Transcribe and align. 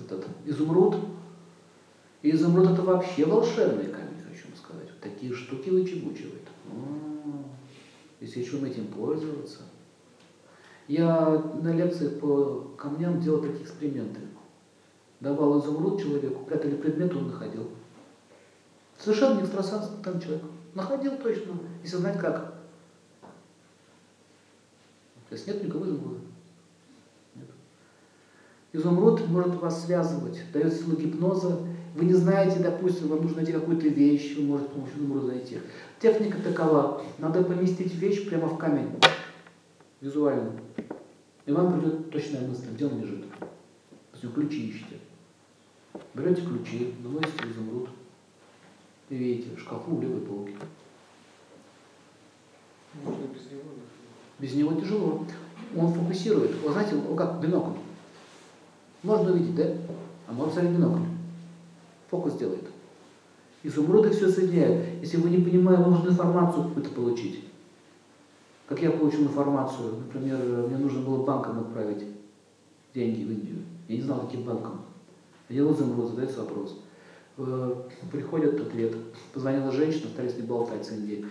этот 0.00 0.26
изумруд. 0.44 0.96
И 2.22 2.30
изумруд 2.30 2.70
это 2.70 2.82
вообще 2.82 3.24
волшебный 3.24 3.86
камень, 3.86 4.22
хочу 4.28 4.48
вам 4.48 4.56
сказать. 4.56 4.88
Вот 4.90 5.00
такие 5.00 5.32
штуки 5.32 5.70
вычебучивает. 5.70 6.48
М-м-м. 6.70 7.44
Если 8.20 8.40
еще 8.40 8.56
уметь 8.56 8.76
им 8.76 8.86
пользоваться. 8.88 9.60
Я 10.88 11.44
на 11.62 11.74
лекциях 11.74 12.18
по 12.18 12.66
камням 12.76 13.20
делал 13.20 13.42
такие 13.42 13.62
эксперименты. 13.62 14.20
Давал 15.20 15.60
изумруд 15.60 16.00
человеку, 16.00 16.44
прятали 16.44 16.76
предмет, 16.76 17.14
он 17.14 17.28
находил. 17.28 17.68
Совершенно 18.98 19.36
не 19.36 19.42
экстрасенс, 19.42 19.90
там 20.02 20.20
человек. 20.20 20.44
Находил 20.74 21.16
точно, 21.18 21.54
если 21.82 21.96
знать 21.96 22.18
как. 22.18 22.54
То 25.28 25.34
есть 25.34 25.46
нет 25.46 25.62
никого 25.62 25.84
изумруда. 25.86 26.20
Изумруд 28.78 29.26
может 29.26 29.56
вас 29.56 29.84
связывать, 29.84 30.40
дает 30.52 30.72
силу 30.72 30.94
гипноза. 30.94 31.58
Вы 31.96 32.04
не 32.04 32.12
знаете, 32.12 32.60
допустим, 32.60 33.08
вам 33.08 33.22
нужно 33.22 33.38
найти 33.38 33.50
какую-то 33.50 33.88
вещь, 33.88 34.36
вы 34.36 34.44
можете 34.44 34.70
с 34.70 34.72
помощью 34.72 34.98
изумруда 34.98 35.26
найти. 35.32 35.58
Техника 35.98 36.38
такова, 36.38 37.02
надо 37.18 37.42
поместить 37.42 37.92
вещь 37.96 38.28
прямо 38.28 38.46
в 38.46 38.56
камень, 38.56 38.90
визуально. 40.00 40.52
И 41.44 41.50
вам 41.50 41.72
придет 41.72 42.08
точная 42.10 42.46
мысль, 42.46 42.68
где 42.72 42.86
он 42.86 43.00
лежит. 43.00 43.24
То 44.12 44.28
ключи 44.28 44.70
ищите. 44.70 44.98
Берете 46.14 46.42
ключи, 46.42 46.94
наносите 47.02 47.50
изумруд 47.50 47.88
и 49.08 49.16
видите 49.16 49.56
в 49.56 49.60
шкафу 49.60 49.96
в 49.96 50.00
левой 50.00 50.20
полке. 50.20 50.54
Можно 53.02 53.24
без 53.34 53.50
него. 53.50 53.62
Без 54.38 54.54
него 54.54 54.80
тяжело. 54.80 55.26
Он 55.76 55.92
фокусирует. 55.92 56.54
Вы 56.62 56.70
знаете, 56.70 56.94
он 56.94 57.16
как 57.16 57.40
бинокль. 57.40 57.80
Можно 59.02 59.32
увидеть, 59.32 59.54
да? 59.54 59.64
А 60.26 60.32
можно 60.32 60.46
посмотреть 60.46 60.76
бинокль. 60.76 61.02
Фокус 62.10 62.34
делает. 62.34 62.64
Изумруды 63.62 64.10
все 64.10 64.28
соединяют. 64.28 64.86
Если 65.02 65.16
вы 65.16 65.30
не 65.30 65.38
понимаете, 65.38 65.82
вам 65.82 65.92
нужно 65.92 66.08
информацию 66.10 66.64
какую-то 66.64 66.90
получить. 66.90 67.44
Как 68.68 68.82
я 68.82 68.90
получил 68.90 69.22
информацию, 69.22 69.94
например, 69.96 70.38
мне 70.68 70.76
нужно 70.76 71.00
было 71.00 71.24
банком 71.24 71.60
отправить 71.60 72.04
деньги 72.94 73.24
в 73.24 73.30
Индию. 73.30 73.58
Я 73.88 73.96
не 73.96 74.02
знал, 74.02 74.20
каким 74.20 74.42
банком. 74.42 74.82
Я 75.48 75.62
изумруд, 75.62 76.10
задается 76.10 76.40
вопрос. 76.40 76.78
Э, 77.38 77.74
приходит 78.12 78.60
ответ. 78.60 78.94
Позвонила 79.32 79.72
женщина, 79.72 80.08
стали 80.10 80.28
с 80.28 80.36
ней 80.36 80.42
болтать 80.42 80.86
с 80.86 80.92
Индией. 80.92 81.24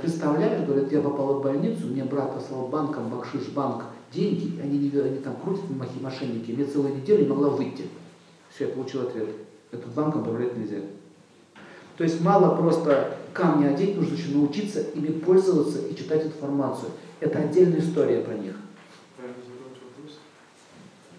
Представляешь, 0.00 0.66
говорит, 0.66 0.90
я 0.90 1.02
попала 1.02 1.38
в 1.38 1.42
больницу, 1.42 1.86
мне 1.86 2.02
брат 2.02 2.34
послал 2.34 2.68
банком, 2.68 3.10
Бакшиш 3.10 3.48
банк, 3.48 3.84
деньги, 4.12 4.60
они, 4.60 4.78
не, 4.78 5.00
они 5.00 5.18
там 5.18 5.36
крутят 5.36 5.64
мошенники, 6.00 6.52
мне 6.52 6.64
целую 6.64 6.96
неделю 6.96 7.22
не 7.22 7.28
могла 7.28 7.50
выйти. 7.50 7.86
Все, 8.54 8.66
я 8.66 8.74
получил 8.74 9.02
ответ. 9.02 9.28
Этот 9.70 9.92
банком 9.92 10.22
управлять 10.22 10.56
нельзя. 10.56 10.78
То 11.96 12.04
есть 12.04 12.20
мало 12.20 12.56
просто 12.56 13.16
камни 13.32 13.66
одеть, 13.66 13.96
нужно 13.96 14.14
еще 14.14 14.30
научиться 14.30 14.80
ими 14.80 15.08
пользоваться 15.08 15.80
и 15.86 15.94
читать 15.94 16.26
информацию. 16.26 16.90
Это 17.20 17.40
отдельная 17.40 17.80
история 17.80 18.20
про 18.20 18.34
них. 18.34 18.54
Правильно 19.16 19.42
задавать 19.42 19.78
вопросы. 19.82 20.18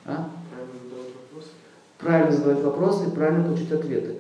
А? 0.05 0.29
Правильно 0.49 0.79
задавать 0.83 1.13
вопросы. 1.15 1.49
Правильно 1.97 2.31
задавать 2.31 2.63
вопросы 2.63 3.07
и 3.07 3.11
правильно 3.11 3.43
получить 3.43 3.71
ответы. 3.71 4.19